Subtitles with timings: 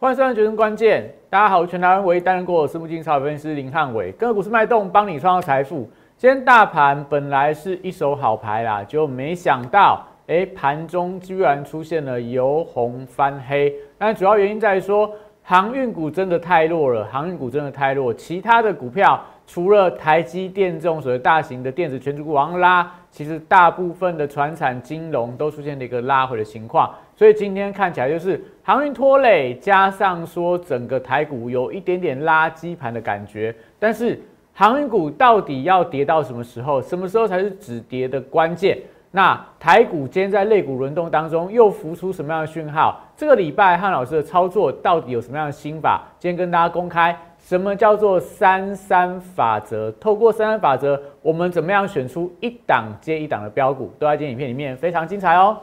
[0.00, 5.90] 欢迎收看《决胜关键》，大家好，我是全台湾唯一担任过私募基金超分析师林汉伟，跟着股市脉动，帮你创造财富。
[6.16, 13.74] 今天大盘本来是一手好牌啦，就没想到，哎，盘中居然出现了由红翻黑。
[13.98, 15.10] 但主要原因在于说，
[15.42, 26.88] 航运股真的太弱了，航运股真的太弱，其他的股票除了台积电这种所谓大型的电子全职股往拉，其实大部分的船产金融都出现了一个拉回的情况。
[27.18, 33.52] 所以今天看起来就是航运拖累，加上说整个台股有一点点垃圾盘的感觉。
[33.76, 34.20] 但是
[34.54, 36.80] 航运股到底要跌到什么时候？
[36.80, 38.78] 什么时候才是止跌的关键？
[39.10, 43.00] 那台股今天在肋股轮动当中又浮出什么样的讯号？
[43.16, 46.02] 这个礼拜汉老师的操作到底有什么样的心法？
[46.20, 49.90] 今天跟大家公开什么叫做三三法则。
[49.98, 53.92] 透过三三法则，我们怎么样选出一档接一档的标股？
[53.98, 55.56] 都在今天影片里面非常精彩哦。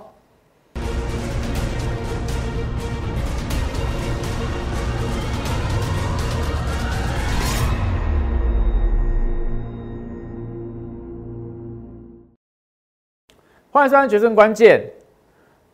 [13.75, 14.79] 欢迎收看《决胜关键》，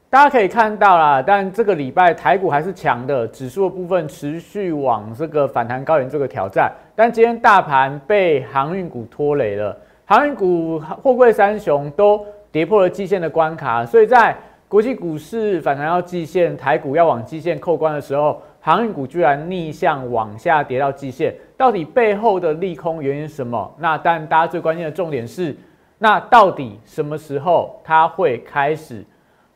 [0.09, 6.71] 大家可以看到啦，但这个礼拜台股还是强的，指数的部分持续往这个反弹高原这个挑战。
[6.95, 14.35] 但今天大盘被航运股拖累了，航运股、货柜三雄都跌破了季线的关卡，所以在
[14.67, 23.71] 国际股市反弹到季线，台股要往季线扣关的时候，航运股居然逆向往下跌到季线，到底背后的利空原因什么？
[23.77, 25.55] 那但大家最关键的重点是。
[26.03, 29.05] 那到底什么时候它会开始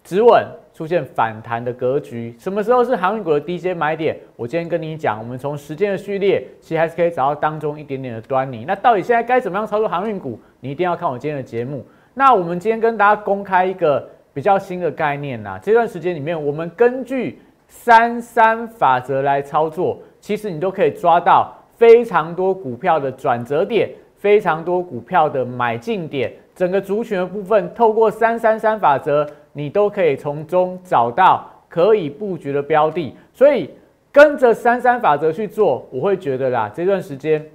[0.04, 2.36] 止稳，出现反弹的格局？
[2.38, 4.16] 什么时候是航运股的低阶买点？
[4.36, 8.64] 我今天跟你讲，我们从时间的序列，其实还是可以找到当中一点点的端倪。
[8.64, 10.40] 那到底现在该怎么样操作航运股？
[10.60, 11.84] 你一定要看我今天的节目。
[12.14, 23.90] 那我们今天跟大家公开一个比较新的概念呐，这段时间里面，我们根据三三法则来操作，其实你都可以抓到非常多股票的转折点。
[24.26, 33.16] 非常多股票的买进点，整个族群的部分，透过三三三法则，你都可以从中找到可以布局的标的。
[33.36, 33.70] 所以
[34.12, 37.46] 跟着三三法则去做，我会觉得啦，这段时间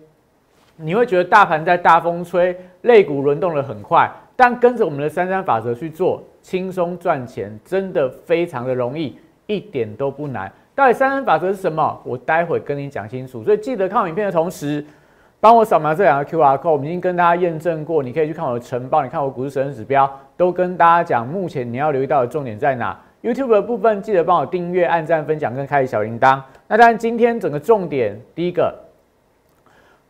[0.76, 10.52] 你会觉得大盘在大风吹，类股轮动的很快，但跟着我们的三三法则去做，轻松赚钱，真的非常的容易，一点都不难。
[10.76, 12.00] 到底三三法则是什么？
[12.04, 13.42] 我待会跟你讲清楚。
[13.42, 14.87] 所以记得看影片的同时。
[15.40, 22.98] 帮我扫描这两个 Q R code，我们已经跟大家验证过，你可以去看我的晨报，你看我股市神指标，都跟大家讲，目前你要留意到的重点在哪。
[23.22, 26.40] YouTube 的部分记得帮我订阅、按赞、分享跟开启小铃铛。
[26.68, 28.74] 那当然，今天整个重点，第一个，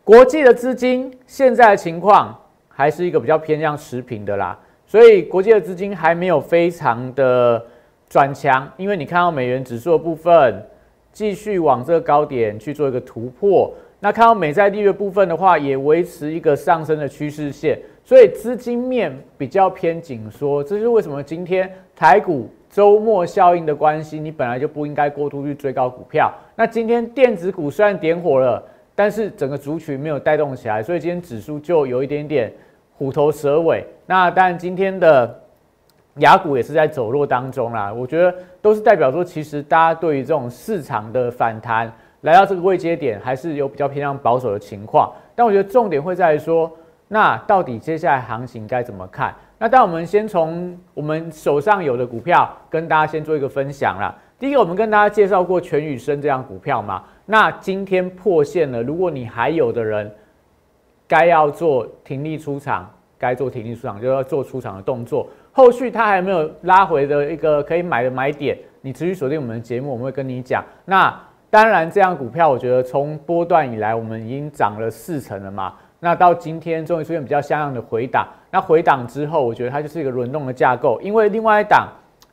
[0.02, 2.36] 国际的资金现在的情况
[2.68, 7.64] 还是一个比较偏向持平的啦，所以国际的资金还没有非常的
[8.08, 10.64] 转强，因为你看到美元指数的部分
[11.12, 13.72] 继续往这个高点去做一个突破。
[14.02, 20.64] 那看到美债利率部分的话，也维持一个上升的趋势线，所以资金面比较偏紧缩。
[20.64, 26.32] 这是为什么今天台股周末效应的关系，你本来就不应该过度去追高股票。
[26.56, 28.62] 那今天电子股虽然点火了，
[28.94, 32.50] 但是整个族群没有带动起来，所以今天指数就有一点点
[32.96, 33.84] 虎头蛇尾。
[34.06, 35.38] 那当然今天的
[36.16, 37.92] 雅股也是在走弱当中啦。
[37.92, 41.92] 我觉得都是代表说，其实大家对于这种市场的反弹。
[42.22, 46.70] 来到这个位阶点，还是有比较偏向保守的情况，但我觉得重点会在于说，
[47.08, 49.34] 那到底接下来行情该怎么看？
[49.58, 54.14] 那当我们先从我们手上有的股票跟大家先做一个分享啦。
[54.38, 60.10] 第一个，我们跟大家介绍过全宇生这样股票嘛，那今天破线了，如果你还有的人，
[61.06, 65.28] 该要做停利出场，该做停利出场就要做出场的动作。
[65.52, 70.64] 后续它还没有拉回的一个可以买的买点，你持续锁定我们的节目，我们会跟你讲。
[70.86, 71.14] 那
[71.50, 75.74] 当然，这样股票我觉得从波段以来，我们已经涨了四成了嘛。
[75.98, 78.24] 那到今天终于出现比较像样的回档。
[78.52, 81.00] 那回档之后，我觉得它就是一个轮动的架构。
[81.00, 81.88] 因为另外一档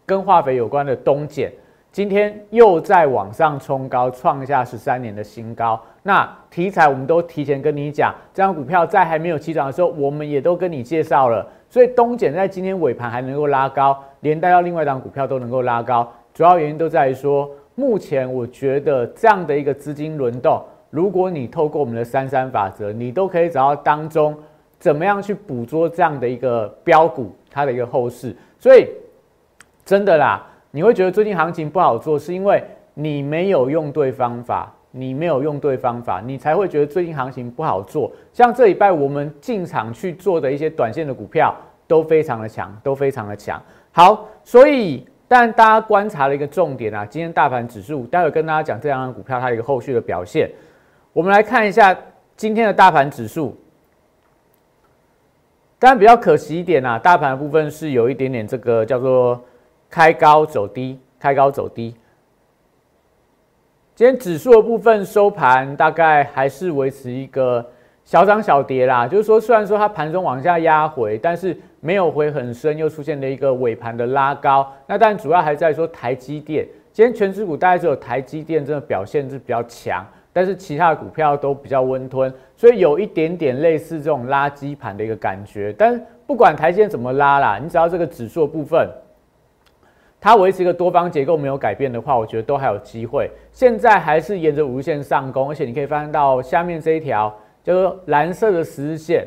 [0.05, 1.51] 跟化肥有关的东碱，
[1.91, 5.81] 今天又在往上冲高，创下十三年的新高。
[6.03, 11.43] 那题材我们都提前跟你讲，这张股票在还没有起涨的时候，我们也都跟你介绍了。
[11.71, 17.49] 所以东碱在今天尾盘还能够拉高，连带到另外一档股票都能够拉高，主要原因都在于说。
[17.79, 20.59] 目前我觉得这样的一个资金轮动，
[20.89, 24.35] 如果你透过我们的三三法则，你都可以找到当中
[24.79, 28.35] 怎么样去捕捉这样的一个标股它的一个后市。
[28.57, 28.87] 所以
[29.85, 32.63] 真的啦，你会觉得最近行情不好做，是因为
[32.95, 38.11] 你没有用对方法，你没有用对方法，你才会觉得最近行情不好做。
[38.33, 43.61] 像这礼拜我们进场去做的一些短线的股票都非常的强，都非常的强。
[43.91, 45.05] 好，所以。
[45.27, 50.49] 但大家观察的一个重点啊，今天大盘指数，待会跟大家讲这两张股票它一个后续的表现。
[51.11, 51.97] 我们来看一下
[52.35, 53.57] 今天的大盘指数。
[55.79, 59.39] 当然比较可惜一点啊，大盘部分是有一点点这个叫做
[59.89, 61.95] 开高走低，开高走低。
[63.93, 67.63] 今天指数的部分收盘大概还是维持一个
[68.05, 74.71] 小涨小跌啦，就是说虽然说它盘中往下压回，但是没有回很深，又出现了一个尾盘的拉高。
[74.85, 80.05] 那但主要还在说台积电，今天全指股大概只有台积电真的表现是比较强。
[80.33, 85.73] 但是其他的股票都比较温吞，所以有一点点类似这种垃圾盘的一个感觉。
[85.75, 88.87] 但不管台线怎么拉啦，你只要这个指数部分
[90.21, 93.27] 它维持一个多方结构没有改变的话，我觉得都还有机会。
[93.51, 99.25] 现在还是沿着五日线上攻，而且你可以发现到下面这一条叫做蓝色的十日线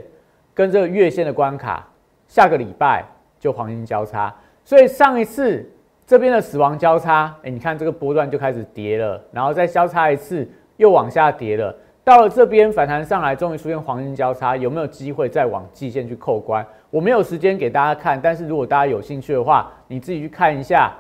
[0.55, 1.89] 跟这个月线的关卡，
[2.31, 3.05] 下个礼拜
[3.39, 4.35] 就黄金交叉。
[4.65, 5.69] 所以上一次
[6.07, 10.49] 这边的死亡交叉，哎，你看这个波段就开始跌了，然后再交叉一次。
[10.77, 16.67] 又往下跌了，到了这边反弹上来，终于出现黄金交叉，有没有机会再往季线去扣关？
[16.89, 20.91] 我没有时间给大家看，但是如果大家有兴趣的话，你自己去看一下，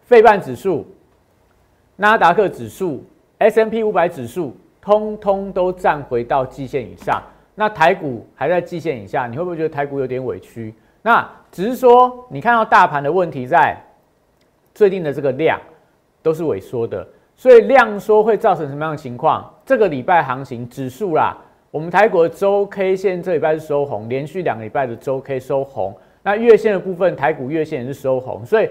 [0.00, 0.84] 费半指数、
[1.94, 3.04] 纳达克指数、
[3.38, 7.22] S M P 五百指数，通通都站回到季线以上。
[7.58, 10.72] 那台股还在季线以下，你会不会觉得台股有点委屈？
[11.02, 13.76] 那只是说，你看到大盘的问题在
[14.72, 15.60] 最近的这个量
[16.22, 17.04] 都是萎缩的。
[17.34, 19.52] 所以量缩会造成什么样的情况？
[19.66, 21.36] 这个礼拜行情指数啦，
[21.72, 25.92] 我们台股周 K 线这礼拜是收红，连续两个礼拜的周 K 收红。
[26.22, 28.46] 那月线的部分，台股月线也是收红。
[28.46, 28.70] 所以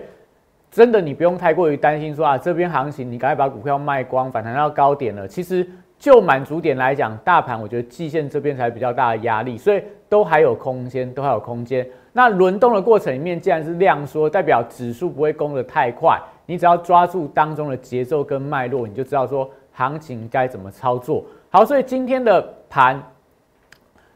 [0.72, 5.28] 真的你不用太过于担心说啊，这边行情你赶快把股票卖光，反弹到高点了。
[5.28, 5.68] 其实
[6.00, 11.88] 就满足点来讲，大盘我觉得季线这边才比较大的压力，所以都还有空间，都还有空间。
[12.14, 16.20] 那轮动的过程里面，既然是量缩，代表指数不会攻得太快。
[16.46, 21.24] 你只要抓住当中的节奏跟脉络，你就知道说行情该怎么操作。
[21.50, 23.02] 好，所以今天的盘，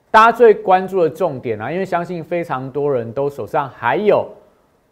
[0.10, 4.28] 大家最关注的重点啊，因为相信非常多人都手上还有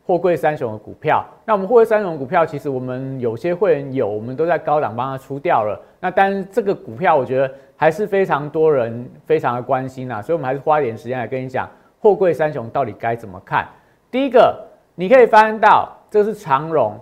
[0.10, 1.24] 货柜三雄的股票。
[1.46, 5.80] 那我们货柜三雄股票，其实我们有些会员有，我们都在高档帮他出掉了。
[6.00, 11.70] 那但是这个股票，我觉得还是非常多人非常的关心啊，所以我们还是花一点时间来跟你讲
[12.00, 13.70] 货柜三雄到底该怎么看。
[14.10, 14.60] 第一个，
[14.96, 17.00] 你可以翻到这是长荣。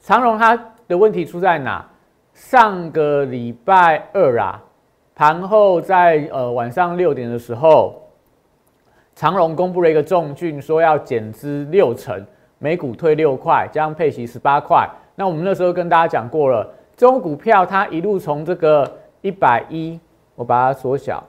[0.00, 1.84] 长荣它的问题出在哪？
[2.32, 4.58] 上个礼拜二啊，
[5.14, 8.08] 盘后在呃晚上六点的时候，
[9.14, 12.24] 长荣公布了一个重讯，说要减资六成，
[12.58, 14.88] 每股退六块，加上配息十八块。
[15.14, 19.98] 那我们那时候跟大家讲过了，这种股票它一路从这个一百一，
[20.34, 21.22] 我把它缩小，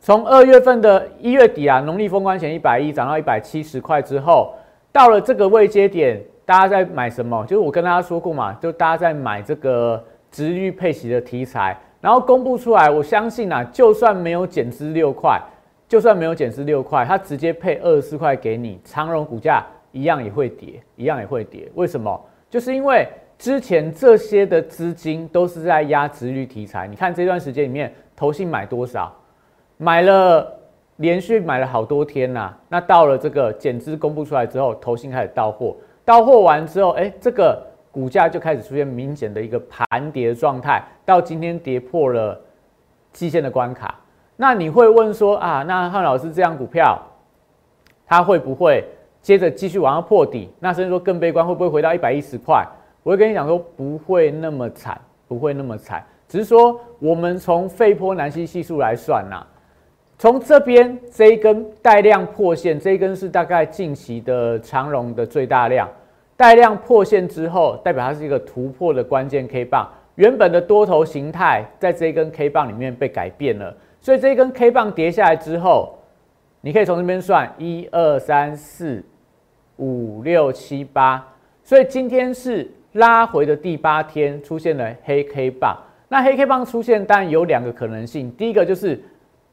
[0.00, 4.54] 从二月份的一月底啊，农历封关前一百一涨到一百七十块之后。
[4.92, 7.44] 到了这个位阶点，大家在买什么？
[7.44, 10.02] 就是我跟大家说过嘛，就大家在买这个
[10.32, 15.40] 值率配息的题材，然后公布出来，我相信啊，就算没有减资六块，
[15.90, 21.68] 就算没有减资六块，它直接配二十四块给你，长荣股价一样也会跌，一样也会跌。
[21.74, 22.24] 为什么？
[22.48, 26.86] 就是因为之前这些的资金都是在压值率题材。
[26.86, 29.12] 你看这段时间里面，投信买多少？
[29.76, 30.56] 买了。
[31.00, 37.58] 连续买了好多天呐，那到了这个减资公布出来之后，投信开始到货，到货完之后，哎，这个
[37.90, 42.38] 股价就开始出现明显的一个盘跌状态，到今天跌破了
[43.14, 43.98] 季线的关卡。
[44.40, 46.98] 那你会问说啊，那汉老师这样股票，
[48.06, 48.82] 它会不会
[49.20, 50.48] 接着继续往上破底？
[50.58, 52.66] 那甚至说更悲观，会不会回到一百一十块？
[53.02, 59.46] 我会跟你讲说，不会那么惨，不会那么惨，只是说我们从费波南西系数来算呐。
[60.16, 65.86] 从这边这一根带量破线，这一根是大概近期的长荣的最大量，
[66.38, 69.86] 带量破线之后，代表它是一个突破的关键 K 棒。
[70.14, 75.98] 原本的多头形态在这一根 K 棒里面被改变了，所以这一根 K 棒跌下来之后，
[76.60, 79.04] 你可以从这边算一二三四
[79.76, 81.26] 五六七八，
[81.62, 85.76] 所以今天是拉回的第八天出现了黑 K 棒。
[86.08, 89.00] 那黑 K 棒出现，当然有两个可能性，第一个就是。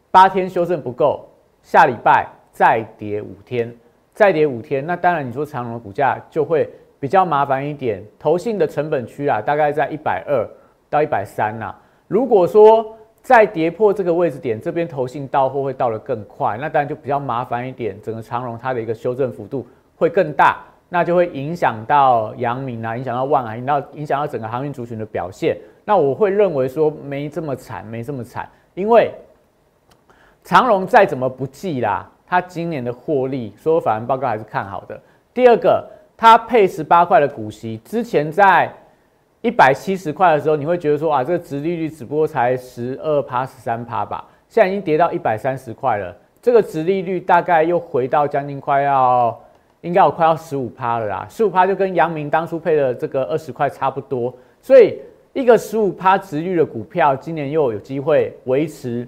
[0.10, 1.28] 八天修正不够，
[1.62, 3.72] 下礼拜再跌五天，
[4.14, 6.68] 再跌五天，那当然你说长隆的股价就会
[7.00, 8.04] 比较麻烦一点。
[8.18, 10.48] 投信的成本区啊，大概在一百二
[10.90, 11.76] 到一百三呐。
[12.08, 12.97] 如果说
[13.28, 18.02] 再跌破这个位置点，这边投信到货会到得更快，那当然就比较麻烦一点。
[18.02, 19.68] 整个长隆它的一个修正幅度
[19.98, 25.58] 会更大，那就会影响到阳明啊，影响到万海，影响到影响到整个航运族群的表现。
[25.84, 29.12] 那我会认为说没这么惨，没这么惨，因为。
[30.42, 34.98] 长荣再怎么不济啦，它今年的获利，所有法人报告还是看好的。
[35.34, 38.74] 第二个，它配十八块的股息，之前在
[39.48, 49.40] 一百七十块的时候，你会觉得说啊，这个殖利率只不过才十二趴、十三趴吧，现在已经跌到一百三十块了，这个殖利率大概又回到将近快要，
[49.80, 55.00] 应该有快要十五趴了啦，十五趴就跟阳明当初配的这个二十块差不多，所以
[55.32, 59.08] 一个十五趴殖率的股票，今年又有机会维持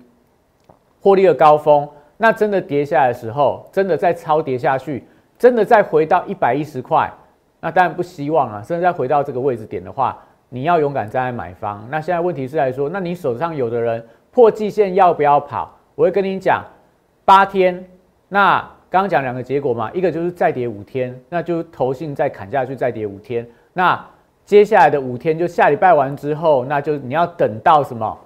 [1.01, 1.85] 获利的高峰。
[2.15, 5.03] 那真的跌下来的时候，真的再超跌下去，
[5.37, 7.11] 真的再回到一百一十块，
[7.59, 8.61] 那当然不希望啊。
[8.61, 10.17] 甚至再回到这个位置点的话，
[10.49, 11.87] 你要勇敢站在买方。
[11.89, 15.77] 那现在问题是来说，那你手上有的人破季线要不要跑？
[15.95, 16.63] 我会跟你讲，
[17.23, 17.83] 八天。
[18.27, 23.47] 那刚刚讲两个结果嘛，一个就是再跌五天，那就投信再砍下去再跌五天。
[23.73, 24.05] 那
[24.45, 28.17] 接下来的五天就下礼拜完之后，那就你要等到什么？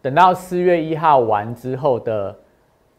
[0.00, 2.36] 等到四月一号完之后的。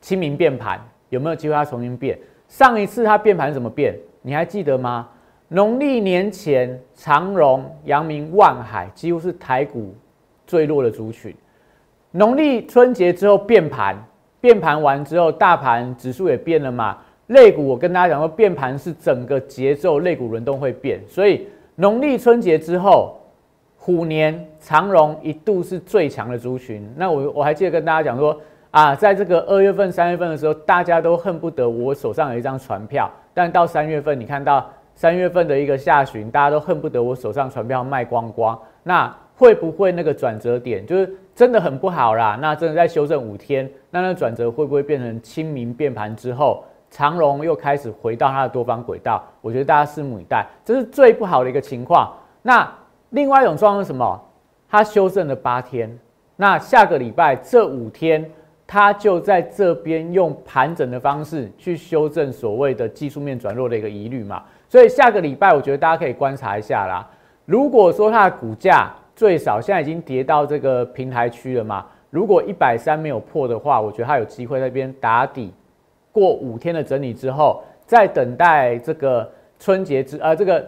[0.03, 2.19] 清明变盘有没有机会它重新变？
[2.49, 3.97] 上一次它变盘怎么变？
[4.21, 5.07] 你还记得吗？
[5.55, 9.93] 农历年前，长荣、阳明、万海几乎是台股
[10.47, 11.31] 最弱的族群。
[12.09, 13.95] 农历春节之后变盘，
[14.41, 16.97] 变盘完之后，大盘指数也变了嘛。
[17.27, 20.99] 类股我跟大家讲说，变盘是整个节奏，类股轮动会变。
[21.07, 23.15] 所以农历春节之后，
[23.77, 26.91] 虎年长荣一度是最强的族群。
[26.97, 28.35] 那我我还记得跟大家讲说。
[28.71, 33.07] 啊，在这个二月份、三月份的时候，大家都恨不得我手上有一张船票。
[33.31, 38.57] 但到三月份，你看到三月份的一个下旬，大家都恨不得我手上船票卖光光。
[38.83, 42.37] 那会不会那个转折点就是真的很不好啦？
[42.39, 49.23] 那真的在修正五天，那那转折会不会变成清明变盘之后，长荣又开始回到它的多方轨道？
[49.41, 52.13] 我觉得大家拭目以待，这是最不好的一个情况。
[52.41, 52.71] 那
[53.09, 54.21] 另外一种状况是什么？
[54.69, 55.99] 它修正了八天，
[56.35, 58.29] 那下个礼拜这五天。
[58.65, 64.41] 它就在这边用盘整的方式去修正所谓的技术面转弱的一个疑虑嘛，
[64.73, 67.07] 所以下个礼拜我觉得大家可以观察一下啦。
[67.45, 75.53] 如果说它的股价最少现在已经跌到这个平台区了嘛，如果一百三没有破的话，我觉得它有机会那边打底，
[76.11, 80.67] 过五天的整理之后，再等待这个春节之呃这个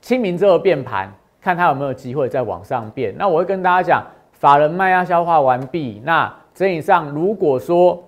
[0.00, 1.08] 清明之后变盘，
[1.40, 3.14] 看它有没有机会再往上变。
[3.16, 6.34] 那我会跟大家讲，法人卖压消化完毕，那。
[6.52, 8.02] 整体上，如果说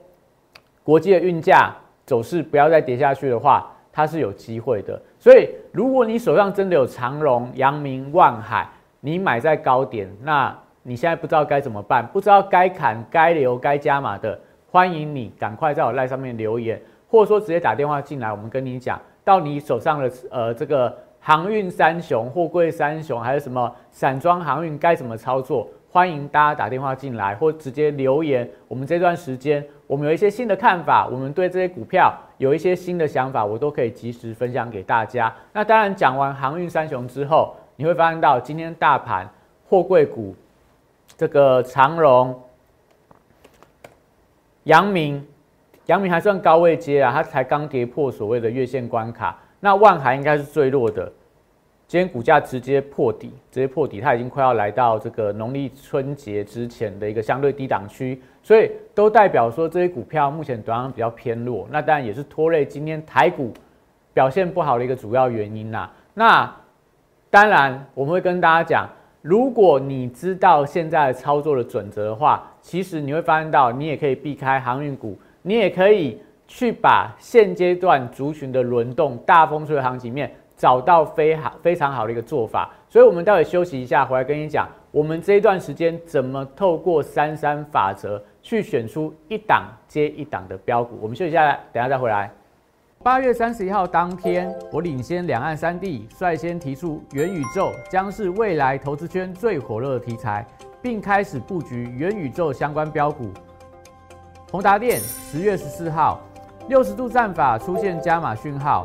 [0.82, 1.72] 国际的运价
[2.04, 5.00] 走势不要再跌下去的话，它是有机会的。
[5.18, 8.68] 所以，如果你手上真的有长荣、阳明、万海，
[9.00, 14.38] 你买在高点，那你现在不知道该怎么办，不知道该砍、该留、该加码的，
[14.70, 25.66] 欢迎你赶快在我赖上面留言，或者说直接打电话进来，我们跟你讲到你手上的呃这个航运三雄、货柜三雄，还有什么散装航运该怎么操作。
[25.88, 28.46] 欢迎大家打电话进来，或直接留言。
[28.68, 35.32] 我们这段时间，我们有一些新的看法，我们对这些股票有一些新的想法，我都可以及时分享给大家。
[35.52, 39.28] 那当然，讲完航运三雄之后，你会发现到今天大盘
[39.68, 40.34] 货柜股，
[41.16, 42.42] 这个长荣、
[44.64, 45.24] 阳明、
[45.86, 49.38] 阳明还算高位接啊，它才刚跌破所谓的月线关卡。
[49.60, 51.12] 那万海应该是最弱的。
[51.88, 63.52] 今天股价直接破底，直接破底，它已经快要来到这个农历春节之前的一个相对低档区，所以都代表说这些股票目前短上比较偏弱，那当然也是拖累今天台股
[64.12, 65.92] 表现不好的一个主要原因啦。
[66.12, 66.52] 那
[67.30, 68.88] 当然我们会跟大家讲，
[69.22, 80.28] 如果你知道现在操作的准则的话，其实你会发现到你也可以避开航运股，你也可以去把现阶段族群的轮动、大风吹的行情面。
[80.56, 90.98] 找到非好非常好的一个做法，所以我们待会休息一下，回来跟你讲，我们这一段时间怎么透过三三法则去选出一档接一档的标股。
[91.00, 92.30] 我们休息一下，等下再回来。
[93.02, 100.44] 八月三十一号当天，我领先两岸三地，率先提出元宇宙将是未来投资圈最火热的题材，
[100.80, 103.30] 并开始布局元宇宙相关标股。
[104.50, 106.18] 宏达电十月十四号，
[106.68, 108.84] 六十度战法出现加码讯号。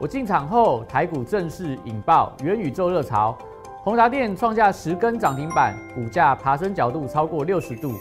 [0.00, 3.36] 我进场后，台股正式引爆元宇宙热潮，
[3.84, 7.92] 宏达电创下十根涨停板，股价爬升角度超过六十度。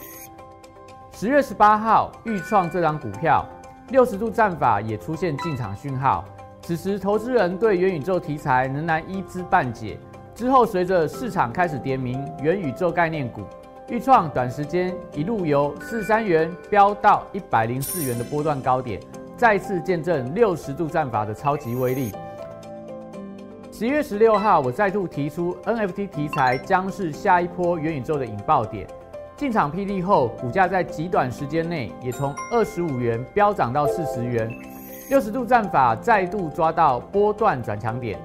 [1.11, 3.45] 十月十八号，预创这张股票
[3.89, 6.23] 六十度战法也出现进场讯号，
[6.61, 9.99] 此时投资人对元宇宙题材仍然一知半解。
[10.33, 13.41] 之后随着市场开始点名元宇宙概念股，
[13.89, 19.01] 预创短时间一路由四三元飙到一百零四元的波段高点。
[19.39, 22.11] 再次见证六十度战法的超级威力。
[23.71, 28.85] 十一月十六号，我再度提出 NFT 题材将是下一波元宇宙的引爆点。
[29.37, 34.51] 进场霹雳后，股价在极短时间内也从二十五元飙涨到四十元。
[35.09, 38.19] 六十度战法再度抓到波段转强点。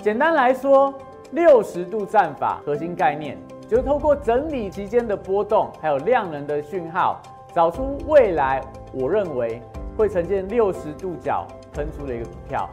[0.00, 0.94] 简单来说，
[1.32, 3.36] 六十度战法核心概念
[3.68, 7.20] 就是透过整理期间的波动，还有量能的讯号，
[7.54, 8.62] 找出未来
[8.94, 9.60] 我认为
[10.00, 12.66] 会呈现六十度角喷出的一个股票。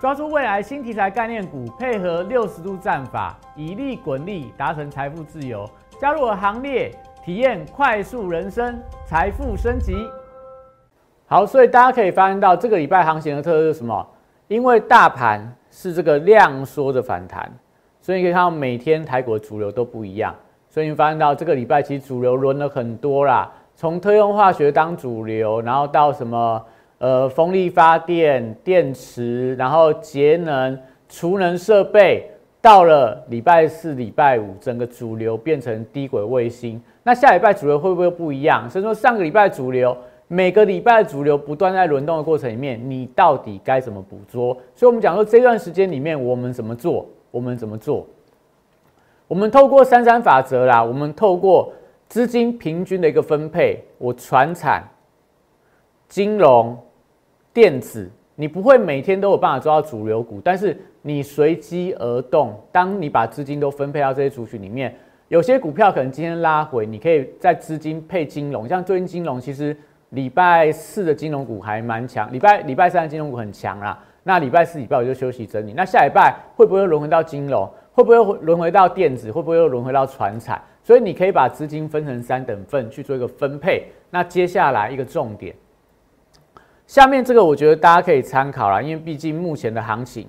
[0.00, 5.68] 抓住未来新题材概念股，配合六十度战法，以利滚利，达成财富自由。
[6.00, 6.92] 加入我行列，
[7.24, 10.08] 体验快速人生，财富升级。
[11.26, 14.06] 好，所以大家可以发现到这个礼拜行情的特色是什么？
[14.46, 17.52] 因为大盘是这个量缩的反弹，
[18.00, 20.32] 所以你可以看到每天台股的主流都不一样。
[20.68, 26.64] 所以你发现到这个礼拜其实主流轮了很多啦，从特用化学当主流，然后到什么
[26.98, 30.78] 呃风力发电、电池，然后节能、
[31.08, 32.30] 储能设备。
[32.60, 36.80] 到了礼拜四、礼拜五，整个主流变成低轨卫星。
[37.02, 38.70] 那下礼拜主流会不会不一样？
[38.70, 39.94] 所以说上个礼拜主流，
[40.28, 44.54] 每个礼拜的主流不断在轮动的过程里面，你到底该怎么捕捉？
[44.74, 47.06] 所以我们讲说这段时间里面，我们怎么做？
[47.30, 48.06] 我们怎么做？
[49.28, 51.70] 我们透过三三法则啦，我们透过
[52.08, 54.82] 资金平均的一个分配，我传产、
[56.08, 56.78] 金融、
[57.52, 58.10] 电子。
[58.36, 62.60] 你不会每天都有办法抓到主流股，但是你随机而动。
[62.72, 64.92] 当你把资金都分配到这些族群里面，
[65.28, 69.76] 有些股票可能今天拉回，你可以在资金配金融，像最近金融其实
[70.10, 73.96] 礼拜四的金融股还蛮强，礼拜礼拜三的金融股很强啦。
[74.24, 75.72] 那礼拜四礼拜五就休息整理。
[75.72, 77.70] 那下礼拜会不会轮回到金融？
[77.94, 79.30] 会不会轮回到电子？
[79.30, 80.60] 会不会又轮回到船产？
[80.82, 83.86] 所以你可以把资金分成三等份去做一个分配。
[84.10, 85.54] 那接下来一个重点。
[86.86, 90.28] 下面这个我觉得大家可以参考啦，因为毕竟目前的行情，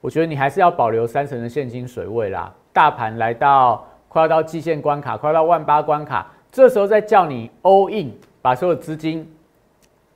[0.00, 2.52] 我觉得你还是要保留三成的现金水位啦。
[2.72, 8.12] 大盘来到快要到季线关卡，快要到万八关卡，这时候再叫你 all in，
[8.42, 9.26] 把所有资金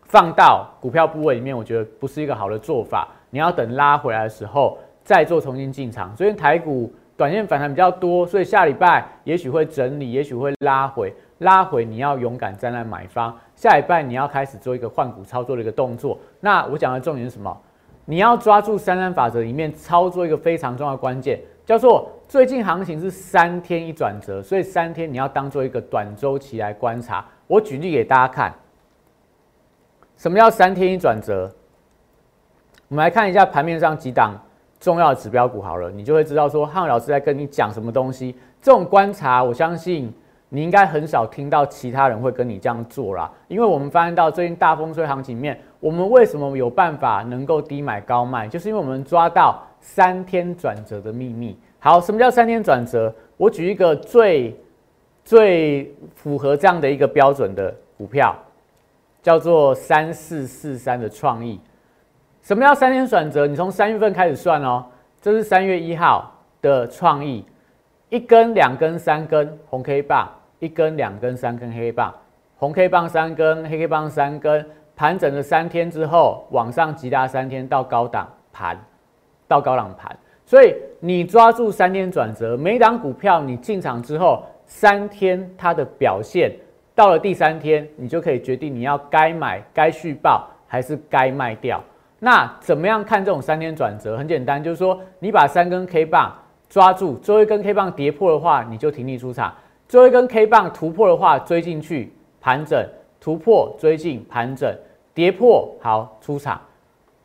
[0.02, 3.08] 放到股票部位里面，我觉得不是一个好的做法。
[3.30, 6.16] 你要等拉回来的时候再做重新进场。
[6.16, 11.14] 所以台股短线反弹比较多，所以下礼拜也许会整理，也许会拉回。
[11.38, 16.18] 拉回你要勇敢站在买方，下礼拜你要开始做一个换股操作的一个动作。
[16.40, 17.54] 那我讲的重点是什么？
[18.06, 27.24] 你要抓住三三法则里面操作一个非常重要的关键，叫做最近行情是三天一转折，所以三天你要当做一个短周期来观察。
[27.46, 28.54] 我举例给大家看，
[30.16, 31.50] 什么叫三天一转折？
[32.88, 34.40] 我们来看一下盘面上几档
[34.84, 38.34] 重要的指标股好了，你就会知道说汉老师在跟你讲什么东西。
[38.60, 40.12] 这种观察，我相信。
[40.50, 51.58] 你应该很少听到其他人会跟你这样做啦，因为我们发现到最近大风吹行情面，我们为什么有办法能够低买高卖，就是因为我们抓到三天转折的秘密。
[51.80, 53.12] 好，什么叫三天转折？
[53.36, 54.56] 我举一个最
[55.24, 58.32] 最符合这样的一个标准的股票，
[59.24, 61.58] 叫做三四四三的创意。
[62.44, 63.46] 什么叫三天转折？
[63.46, 64.84] 你从三月份开始算哦，
[65.20, 66.30] 这是三月一号
[66.60, 67.44] 的创意，
[68.10, 70.30] 一根、两根、三根红 K 棒。
[70.60, 72.14] 一根、两根、三根黑棒，
[72.56, 74.64] 红 K 棒三根，黑 K 棒三根，
[74.96, 78.78] 盘整了三天之后，往上急拉三天到高档盘，
[79.46, 80.16] 到高档盘。
[80.46, 86.50] 所以你抓住三天转折，每档股票你进场之后，三天它的表现，
[86.94, 91.82] 到了第三天，你就可以决定你要该买、该续报还是该卖掉。
[92.24, 94.16] 那怎么样看这种三天转折？
[94.16, 96.34] 很简单，就是说你把三根 K 棒
[96.70, 99.52] 抓住，最后一根 K 棒跌破的话，你就停利出场。
[99.86, 102.10] 最后一根 K 棒突破的话，追进去
[102.40, 102.82] 盘整，
[103.20, 104.74] 突破追进盘整，
[105.12, 106.58] 跌破好出场。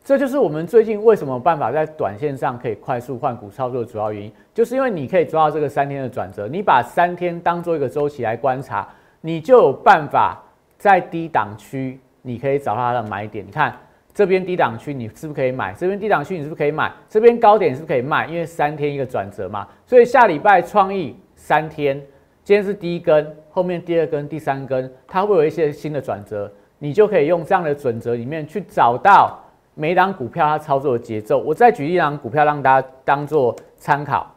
[0.04, 8.86] 这就是我们最近为什么办法在短线上可以快速换股操作的主要原因，就是因为你可以抓到这个三天的转折，你把三天当做一个周期来观察，
[9.22, 10.44] 你就有办法
[10.78, 13.48] 在低档区你可以找到它的买点。
[13.48, 13.74] 你看
[14.20, 15.74] 这边低档区你是不是可以买？
[15.74, 16.92] 这边低档区你是不是可以买？
[17.08, 18.28] 这边高点是不是可以卖？
[18.28, 21.98] 因为三天一个转折嘛，所以下礼拜创意三天。
[22.44, 29.40] 今天是第一根，后面第二根、第三根，它会有一些新的转折，你就可以用这样的准则里面去找到
[29.74, 31.40] 每档股票它操作的节奏。
[31.40, 34.36] 我再举一档股票让大家当做参考，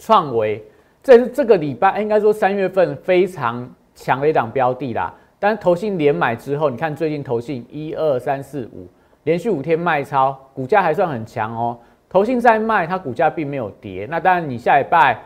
[0.00, 0.60] 创维，
[1.00, 5.14] 这是这个礼拜应该说三月份非常强的一档标的啦。
[5.40, 8.86] 但投信连买之后，你看最近投信一二三四五
[9.24, 11.76] 连续五天卖超，股价还算很强哦。
[12.08, 14.06] 投信在卖，它股价并没有跌。
[14.08, 15.18] 那当然你下礼拜。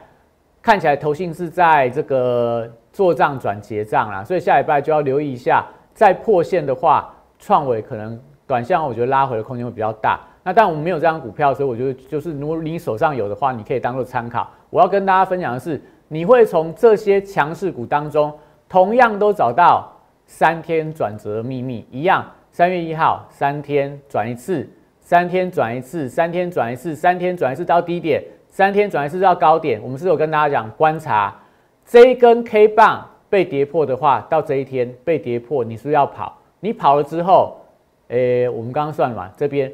[0.63, 5.63] 看起来投信是在这个做账转结账啦，所以下礼拜就要留意一下。
[5.93, 10.19] 再破线的话，创维可能短线我觉得拉回的空间会比较大。
[10.43, 14.49] 那但我们没有这张股票，所以我觉得就是如果你手上有的话，你可以当做参考。
[14.71, 18.33] 我要跟大家分享的是，你会从这些强势股当中，
[18.67, 19.87] 同样都找到
[20.27, 24.69] 三天转折秘密一样，三月一号三天转一次，
[25.01, 29.81] 三天转一次，三天转一次，三天转一次到低点，三天转一次到高点。
[29.83, 31.35] 我们是有跟大家讲，观察
[31.85, 36.39] 这一根 K 棒被跌破的话，到这一天被跌破，你是不是要跑？
[36.61, 37.61] 你跑了之后，
[38.09, 39.71] 诶，我们刚刚算完这边，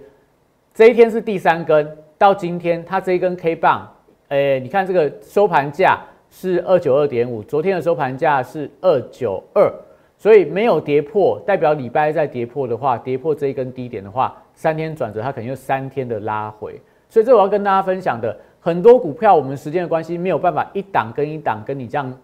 [0.74, 3.88] 这一天是第三根，到今天它这一根 K 棒，
[4.28, 9.72] 诶，你看这个收盘价是二九二点五，昨天的收盘价是二九二。
[10.20, 16.78] 所以没有跌破，代表礼拜再跌破的话，跌破这一根低点的话，三天转折它肯定有三天的拉回。
[17.08, 22.14] 所以这我要跟大家分享的，很多股票我们时间的关系没有办法一档跟一档跟你这样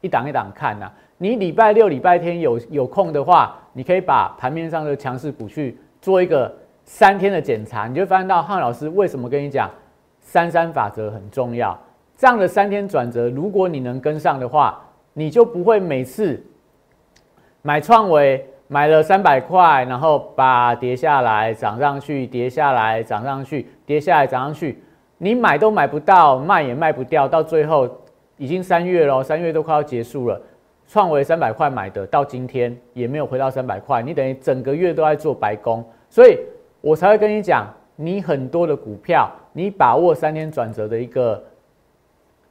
[0.00, 0.90] 一档一档看呐。
[1.16, 9.70] 你礼拜六、礼拜天有有空的话，你可以把盘面上的强势股去做一个三天的检查，你就发现到汉老师为什么跟你讲
[10.18, 11.78] 三三法则很重要。
[12.16, 16.44] 这样的三天转折，如果你能跟上的话，你就不会每次。
[17.66, 24.82] 买创维买了三百块，然后把跌下来涨上去，跌下来涨上去，跌下来涨上去，
[25.16, 27.88] 你买都买不到，卖也卖不掉，到最后
[28.36, 30.38] 已经三月了，三月都快要结束了。
[30.86, 36.38] 创维三百块买的，到今天也没有回到三百块，你等于整个月都在做白工，所以
[36.82, 41.42] 我才会跟你讲，你很多的股票，你把握三天转折的一个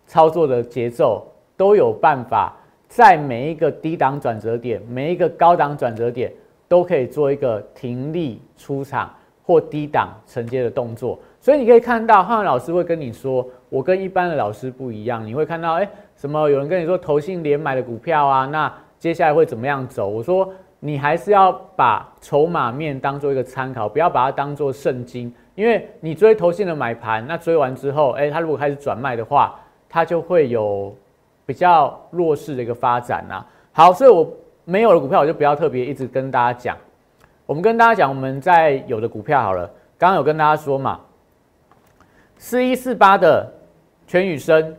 [0.07, 2.57] 操作的节奏，都有办法。
[2.95, 6.31] 在每一个低档转折点，每一个高档转折点，
[6.67, 11.17] 都可以做一个停利出场或低档承接的动作。
[11.39, 15.25] 所以你可以看到，汉老师会跟你说，我跟一般的老师不一样。
[15.25, 18.45] 你会看到，哎，什么有人跟你说投信连买的股票啊？
[18.45, 20.07] 那接下来会怎么样走？
[20.07, 25.33] 我说，你还是要把筹码面当做一个参考，不要把它当做圣经。
[25.55, 30.95] 因为你追投信的买盘，那追完之后，哎，它如果开始转卖的话，它就会有。
[31.45, 34.31] 比较弱势的一个发展呐，好，所以我
[34.65, 36.77] 没有的股票我就不要特别一直跟大家讲。
[37.45, 41.01] 我们跟大家讲，我们在有的股票好了，刚刚有跟大家说嘛，
[42.37, 43.45] 四一四八的
[44.07, 44.73] 全宇生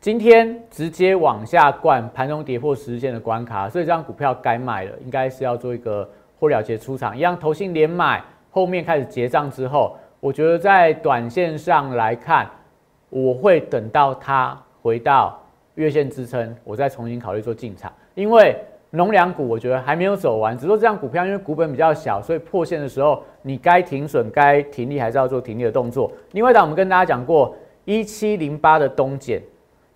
[0.00, 6.08] 今天直接往下灌，盘中跌破十日线的关卡，所以这张股票该卖了，应该是要做一个
[6.40, 12.48] 获了结出场，一样投信连买，后面开始结账之后，我觉得在短线上来看，
[13.10, 15.38] 我会等到它回到。
[15.78, 17.92] 月线支撑，我再重新考虑做进场。
[18.16, 18.56] 因为
[18.90, 26.10] 农粮股，我觉得还没有走完，只说这样股票，因为股本比较小，所以破线的时候，你该停损、该停利还是要做停利的动作。
[26.32, 29.40] 另外一，档我们跟大家讲过，一七零八的东碱，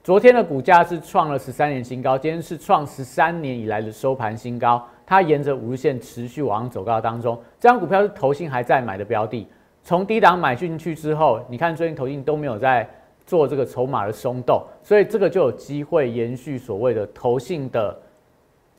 [0.05, 4.87] 昨天的股价是创了十三年新高，今天是创十三年以来的收盘新高。
[5.05, 9.49] 它沿着五日线持续往上走高当中，这张股票是投信还在买的标的，
[9.83, 12.89] 从低档买进去之后，你看最近投信都没有在。
[13.25, 17.97] 做这个筹码的松动，所以这个就有机会延续所谓的投信的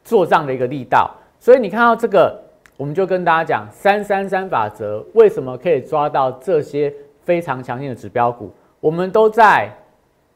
[0.03, 1.12] 做账的一个力道。
[1.39, 2.39] 所以你看到这个，
[2.77, 8.51] 我们就跟大家讲三三三法则，为什么可以抓到这些非常强劲的指标股？
[8.79, 9.69] 我们都在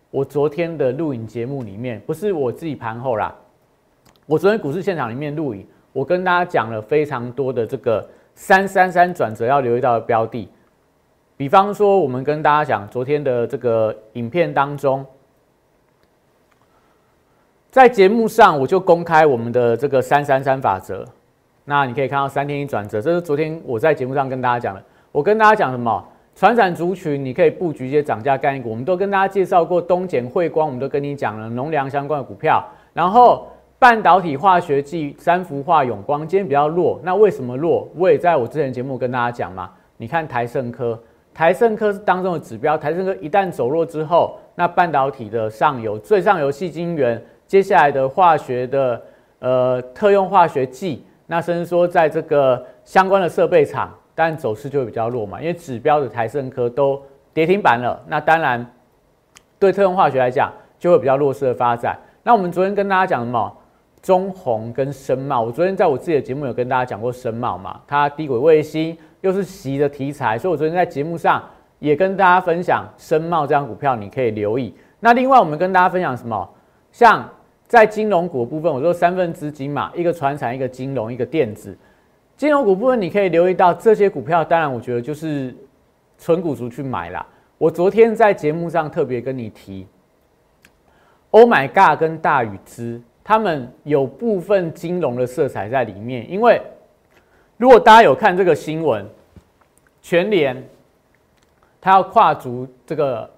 [0.10, 3.36] 我昨天的录影节目里面，不是我自己盘后啦，
[4.26, 10.50] 我昨天股市现场里面录影，我跟大家讲了非常多的这个三三三转折要留意到的标的。
[11.38, 15.06] 比方说，我们跟大家讲昨天的这个影片当中，
[17.70, 21.06] 在节目上我就公开我们的这个三三三法则。
[21.64, 24.84] 那你可以看到三天一转折，这是昨天我在节目上跟大家讲的。
[25.12, 26.04] 我跟大家讲什么？
[26.36, 32.68] 传产族群你可以布局一些涨价概念股，我们都跟大家介绍过东碱汇光，我们都跟你讲了农粮相关的股票。
[32.94, 33.48] 然后
[33.78, 37.88] 半导体化学剂三氟化永光今天比较弱，那为什么弱？
[37.96, 39.70] 我也在我之前节目跟大家讲嘛。
[39.98, 41.00] 你看台盛科。
[41.38, 49.00] 台盛科是当中的指标，台盛科一旦走弱之后，那半导体的上游最上游细晶圆，接下来的化学的
[49.38, 57.00] 呃特用化学剂，那甚至说在这个相关的设备厂，但走势就会比较弱嘛，因为指标的台盛科都
[57.36, 58.66] 跌停板了，那当然
[59.60, 61.96] 对特用化学来讲就会比较弱势的发展。
[62.24, 63.56] 那我们昨天跟大家讲什么？
[64.02, 68.98] 中红跟深茂，我昨天在我自己的节目有跟大家讲过深茂嘛，它低轨卫星。
[69.22, 71.44] 又是习的题材，所以我昨天在节目上
[71.80, 74.74] 也跟大家分享深茂这张股票，你可以留意。
[75.00, 76.48] 那另外我们跟大家分享什么？
[76.92, 77.28] 像
[77.68, 81.78] 在金融股部分，我说三分资金嘛，一个船产，一个金融，一个电子。
[82.36, 85.56] 金融股部分你可以留意到这些股票，当然我觉得就是
[86.18, 87.26] 纯股族去买啦。
[87.58, 89.86] 我昨天在节目上特别跟你提
[91.32, 96.62] ，Oh my God，跟大禹之，他们有部分金融的色彩在里面，因为。
[97.58, 99.06] 如果大家有看这个新闻，
[100.02, 100.64] 全联
[101.82, 103.30] 他要跨足这个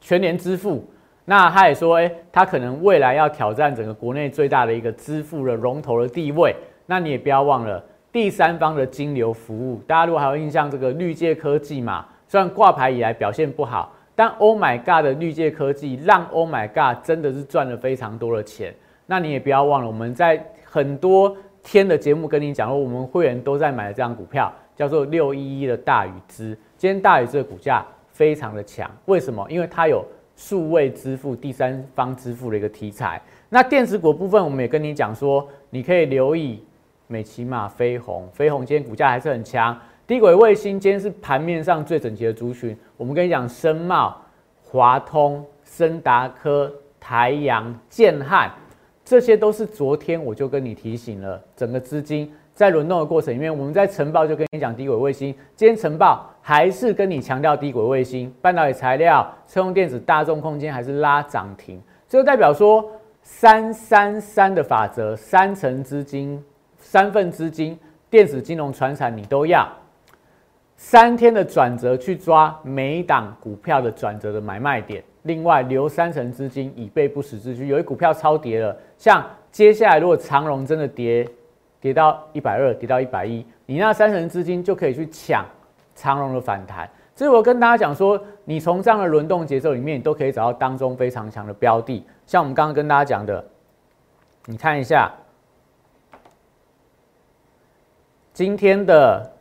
[0.00, 0.84] 全联支付，
[1.26, 6.54] 那他也说，哎，他可能未来要挑战整个国内最大的一个支付的龙头的地位。
[6.86, 9.80] 那你也不要忘了第三方的金流服务。
[9.86, 18.74] 大家如果还有印象，这个绿界科技嘛，虽然挂牌以来表现不好，但 Oh my God 的绿界科技让 Oh my God 真的是赚了非常多的钱。
[19.06, 26.56] 那你也不要忘了，我们在很多天的节目跟你讲，我们会员都在买的这张股票叫做六一一的大宇资。
[26.76, 29.46] 今天大宇资的股价非常的强，为什么？
[29.50, 30.04] 因为它有。
[30.36, 33.20] 数位支付、第三方支付的一个题材。
[33.50, 36.64] 那电子股部分，我们也跟你讲说，你可以留意
[37.08, 38.26] 美骑马、飞鸿。
[38.32, 39.78] 飞鸿今天股价还是很强。
[40.06, 42.74] 低轨卫星今天是盘面上最整齐的族群。
[42.96, 44.16] 我们跟你讲，深茂、
[44.62, 48.50] 华通、森达科、台阳、建汉，
[49.10, 52.32] 这些都是昨天我就跟你提醒了，整个资金。
[52.54, 55.34] 在轮动的过程里面，我们在晨报就跟你讲低轨卫星。
[55.56, 61.82] 今天晨报还是跟你强调低轨卫星、半导体材料、车用电子、大众空间还是拉涨停。
[62.08, 62.88] 这就代表说
[63.20, 66.40] 三三三的法则，三成资金、
[66.78, 67.76] 三份资金、
[68.08, 69.68] 电子、金融、船产你都要。
[70.76, 77.68] 三天的转折去抓每一档股票的转折的买卖点，另外留三成资金以备不时之需。
[77.68, 81.26] 有一股票超跌了，像接下来如果长荣真的跌。
[81.82, 85.46] 跌到一百二，跌到一百一，你那三成资金就可以去抢
[85.94, 86.86] 长荣的反弹。
[87.16, 92.04] 所以我跟大家讲说，你从这样的轮动节奏里面，你都可以找到当中非常强的标的。
[92.26, 93.42] 像我们刚刚跟大家讲的，
[94.44, 95.10] 你看一下
[98.34, 99.32] 今天的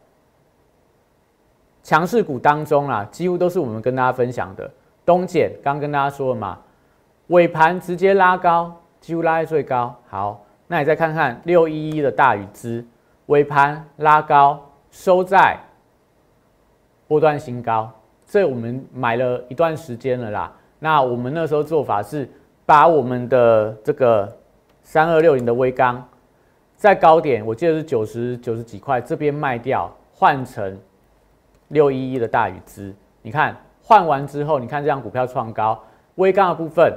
[1.83, 4.71] 强势股当中啊，几乎都是我们跟大家分享的。
[5.09, 6.59] 东碱刚跟大家说了嘛，
[7.27, 9.95] 尾盘直接拉高，几乎拉在最高。
[10.07, 10.45] 好。
[10.71, 12.85] 那你再看看六一一的大宇资
[13.25, 15.57] 尾盘拉高，收在
[17.07, 17.91] 波段新高，
[18.27, 20.53] 这我们买了一段时间了啦。
[20.77, 22.29] 那我们那时候做法是
[22.67, 24.31] 把我们的这个
[24.83, 26.07] 三二六零的微钢
[26.75, 30.79] 在高点，我记得是九十九十几块，这边卖掉，换成
[31.69, 32.93] 六一一的大宇资。
[33.23, 33.57] 你看
[33.89, 35.83] 换完之后，你看这张股票创高，
[36.15, 36.93] 微钢的部分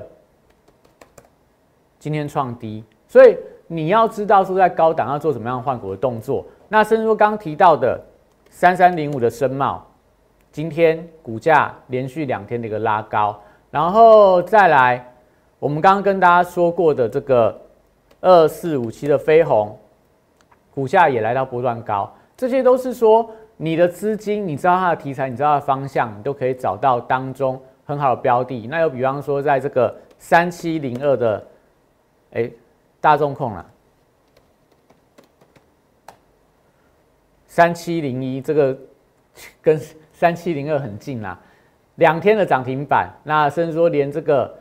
[1.98, 3.34] 今天创低，所以。
[3.68, 7.98] 你要知道说在高档要做什么样换股的动作，那甚至说刚提到的
[8.50, 9.82] 三三零五的深茂，
[10.50, 15.02] 今天股价连续两天的一个拉高，然后再来
[15.58, 17.58] 我们刚刚跟大家说过的这个
[18.20, 19.74] 二四五七的飞鸿，
[20.74, 23.30] 股价也来到波段高，这些都是说
[23.62, 28.66] 你的资金，你知道它的题材，你知道它的方向，你都可以找到当中很好的标的。
[28.66, 31.46] 那又比方说在这个三七零二的，
[32.32, 32.50] 哎。
[33.00, 33.66] 大众控了，
[37.48, 38.78] 三七零一这个
[39.60, 39.76] 跟
[40.12, 41.36] 三七零二很近啦，
[41.96, 44.56] 两天的涨停板，那甚至说连这个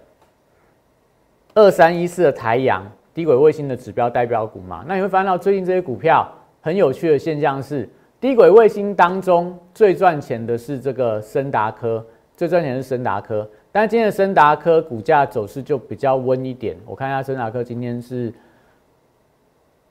[1.53, 2.83] 二三一四的台阳
[3.13, 6.27] 低轨卫星的指标代表股嘛，那你会发现到最近这些股票
[6.61, 7.87] 很有趣的现象是，
[8.21, 12.05] 低轨卫星当中最赚钱的是这个森达科，
[12.37, 13.49] 最赚钱是森达科。
[13.71, 18.31] 但今天的森达科股价走势就比较温一点，我看一下森达科今天是，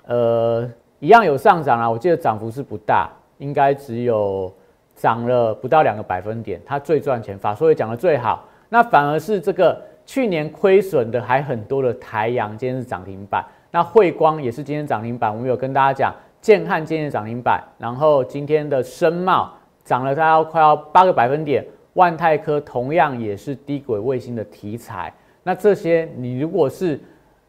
[0.06, 4.52] 呃，一样有上涨啊，我记得涨幅是不大，应该只有
[4.94, 6.60] 涨了不到两个百分点。
[6.64, 13.44] 它最赚钱，法说也讲的最好，那反而是这个去年亏损的还很多的台阳，今天是涨停板。
[13.72, 19.52] 那汇光也是今天涨停板，我们有跟大家讲，建汉今天涨停板，然后今天的深茂
[19.84, 21.64] 涨了它要快要八个百分点。
[21.94, 26.98] 万泰科同样也是低轨卫星的题材，那这些你如果是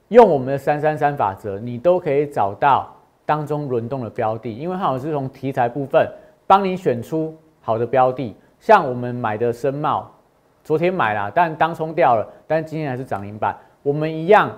[0.07, 2.91] 用我们的三三三法则，你都可以找到
[3.23, 6.11] 当中轮动的标的，因为汉老师从题材部分
[6.47, 10.11] 帮你选出好的标的，像我们买的深茂，
[10.63, 13.55] 昨天买了，但当冲掉了，但今天还是涨停板。
[13.83, 14.51] 我们一样，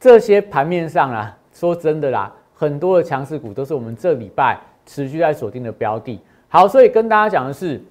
[0.00, 6.20] 这些盘面上啊，说真的啦，很多的强势股都是我们这礼拜持续在锁定的标的。
[6.46, 7.82] 好，所以跟大家讲的是。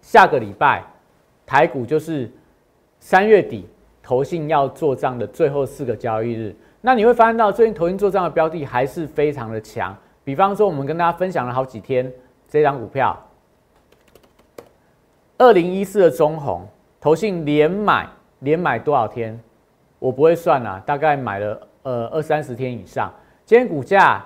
[0.00, 0.84] 下个礼拜，
[1.46, 2.30] 台股就是
[3.00, 3.66] 三月底
[4.02, 6.54] 投信要做账的最后四个交易日。
[6.82, 9.96] 那你会发现到最近投信做账的标的还是非常的强。
[10.22, 12.12] 比方说，我们跟大家分享了好几天
[12.46, 13.18] 这张股票，
[15.38, 16.68] 二零一四的中红
[17.00, 18.06] 投信连买
[18.40, 19.40] 连买多少天？
[19.98, 23.10] 我不会算啊，大概买了呃二三十天以上。
[23.44, 24.24] 今天股价。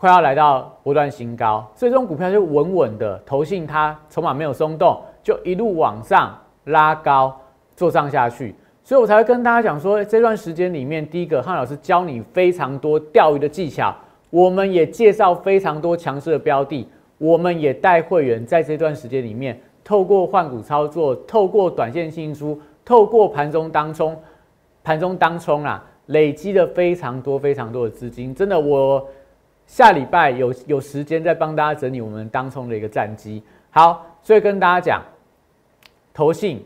[0.00, 7.36] 快要来到波段新高，所以这种股票就稳稳的，投信它筹码没有松动，就一路往上拉高
[7.74, 13.92] 做上下去，所以我才会跟大家讲说，这段时间里面，第一个汉老师教你非常多钓鱼的技巧，
[14.30, 24.16] 我们也介绍非常多强势的标的，我们也带会员在这段时间里面，透过换股操作，透过短线进出，透过盘中当冲，
[24.84, 29.08] 盘中当冲啊，累积了非常多非常多的资金，真的我。
[29.70, 33.42] 下礼拜有有时间再帮大家整理我们当冲的一个战绩。
[33.68, 35.02] 好，所以跟大家讲，
[36.14, 36.64] 投信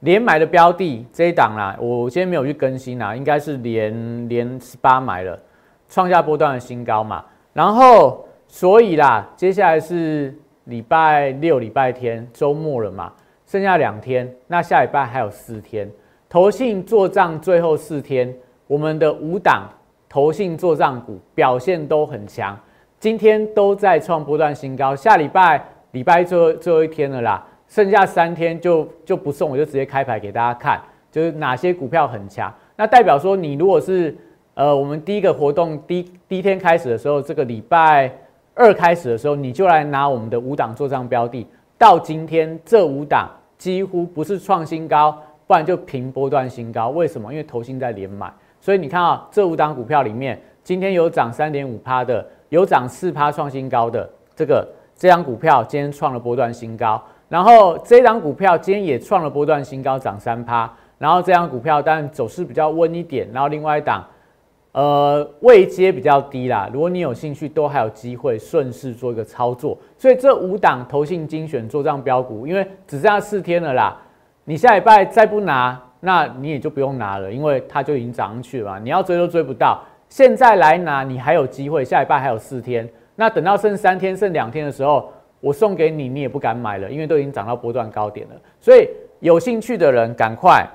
[0.00, 5.40] 连买的标的这一档啦，我今天没有去更新啦，应该是连连十八买了，
[5.88, 7.24] 创下波段的新高嘛。
[7.54, 13.10] 然后所以啦，接下来是礼拜六、礼拜天周末了嘛，
[13.46, 15.90] 剩下两天，那下礼拜还有四天，
[16.28, 18.36] 投信做账最后四天，
[18.68, 19.66] 我们的五档
[20.08, 22.56] 投信做账股表现都很强，
[23.00, 27.44] 今天都在创波段新高，下礼拜礼拜最后最后一天了啦。
[27.66, 32.52] 剩下三天就就不送，我就直接开牌给大家看，就是哪些股票很强。
[32.76, 34.14] 那代表说，你如果是
[34.54, 38.10] 呃，我们第一个活动第第一天开始的时候，这个礼拜
[38.54, 41.46] 二开始的时候，你就来拿我们的五档做账标的。
[41.78, 46.88] 到今天这五档几乎不是创新高，不然就平波段新高。
[46.88, 47.32] 为什么？
[47.32, 48.32] 因为投信在连买，
[48.68, 57.02] 所以你看啊，这五档股票里面，今天有涨三点五趴的，有涨四趴创新高的，这个这张股票今天创了波段新高。
[57.30, 60.70] 然后这档股票今天也创了波段新高，涨三趴。
[60.98, 63.26] 然后这张股票当然走势比较温一点。
[63.32, 64.04] 然后另外一档，
[64.72, 66.68] 呃，位阶比较低啦。
[66.70, 69.78] 如果你有兴趣，都还有机会顺势做一个操作。
[69.96, 73.96] 所以这五档投信精选做账标股，因为只剩下四天了啦。
[74.44, 78.78] 你下礼拜再不拿，那你也就不用拿了，因为它就已经涨上去了。
[78.80, 79.82] 你要追都追不到。
[80.08, 81.84] 现在来拿，你还有机会。
[81.84, 85.12] 下礼拜还有四天，那等到剩三天、剩两天的时候。
[85.40, 88.34] 我送给你，你也不敢买了，因为都已经涨到波段高点了。
[88.58, 88.88] 所以
[89.20, 90.66] 有兴趣的人，赶快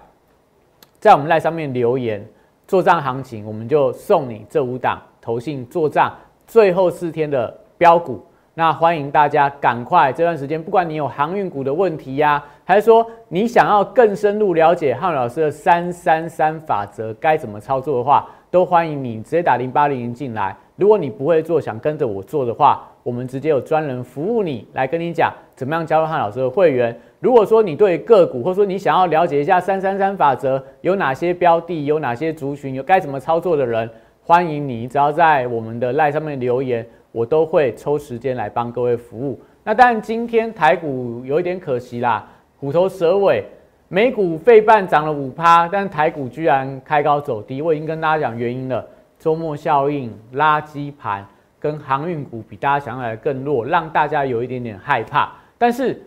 [1.01, 2.25] 在我们赖上面留言
[2.65, 6.15] 做账行情，我们就送你这五档投信做账
[6.47, 8.25] 最后四天的标股。
[8.55, 20.55] 那欢迎大家赶快这段时间，不管你有航运股的问题呀，还是说你想要更深入了解汉老师的三三三法则该怎么操作的话，都欢迎你直接打零八零零进来。
[20.75, 26.95] 如果你不会做，想跟着我做的话，我们直接有专人服务你，来跟你讲怎么样加入汉老师的会员。
[27.19, 33.89] 如果说你对个股，或者说你想要了解一下三三三法则有哪些标的，有哪些族群，有该怎么操作的人，
[34.21, 39.39] 欢迎你，只要在我们的赖上面留言，我都会抽时间来帮各位服务。
[39.63, 42.27] 那当然，今天台股有一点可惜啦，
[42.59, 43.45] 虎头蛇尾，
[43.87, 48.85] 美股费半涨了五趴，但台股居然开高走低，我已经跟大家讲原因了。
[49.19, 51.25] 周末效应、垃圾盘
[51.59, 55.31] 跟航运股比大家想象的更弱，让大家有一点点害怕。
[55.57, 56.01] 但是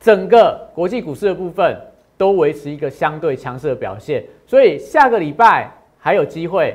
[0.00, 1.76] 整个国际股市的部分
[2.16, 6.74] 都维持一个相对强势的表现，所以下个礼拜还有机会。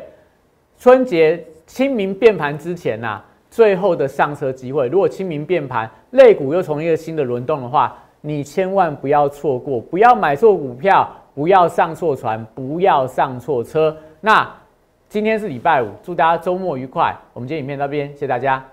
[0.77, 4.89] 春节清明变盘之前呐，最后的上车机会。
[4.89, 13.95] 如果清明变盘，类股又从一个新的轮动的话，你千万不要错过，不要买错股票，不要上错船，不要上错车。
[14.19, 14.45] 那。
[15.07, 17.13] 今天是礼拜五，祝大家周末愉快。
[17.33, 18.65] 我们今天影片到这边，谢谢大家。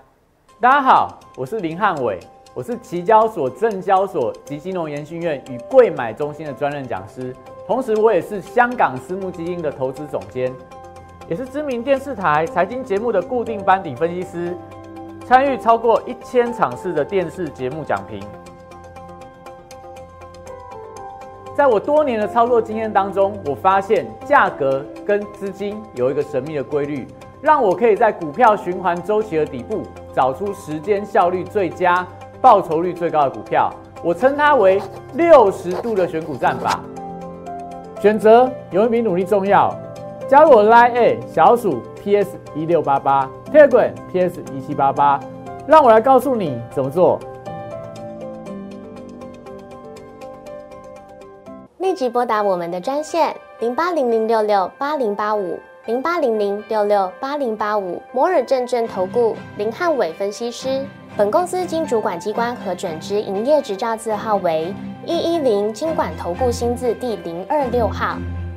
[0.61, 2.17] 大家好，我是林汉伟，
[2.53, 7.35] 我是期交所、证交所及金融研训院与贵买中心的专任讲师，
[7.67, 10.49] 同时我也是香港私募基金的投资总监，
[11.29, 14.57] 也是知名电视台财经节目的固定班底分析师，
[15.27, 18.19] 参与超过一千场次的电视节目讲评。
[21.55, 27.05] 在我多年的操作经验当中，我发现价格跟资金有一个神秘的规律，
[27.43, 29.83] 让我可以在股票循环周期的底部
[30.15, 32.07] 找出时间效率最佳、
[32.41, 33.71] 报酬率最高的股票。
[34.03, 34.81] 我称它为
[35.13, 36.79] 六十度的选股战法。
[38.01, 39.71] 选择有一比努力重要。
[40.29, 45.19] 加入我 Line A 小鼠 PS 一六八八 t e g r PS 一七八八，
[45.65, 47.19] 让我来告诉你怎么做。
[51.79, 60.85] 立即拨打我们的专线零八零零六六八零八五零八零零六六八零八五摩尔证券投顾林汉伟分析师。
[61.17, 64.71] 本公司经主管机关核准之营业执照字号为
[65.07, 68.15] 一一零金管投顾新字第零二六号。